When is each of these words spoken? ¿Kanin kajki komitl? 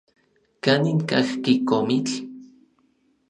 ¿Kanin 0.63 0.99
kajki 1.09 1.53
komitl? 1.69 2.13